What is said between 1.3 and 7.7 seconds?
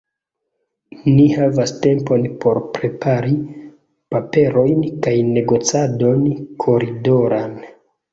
havis tempon por prepari paperojn kaj negocadon koridoran.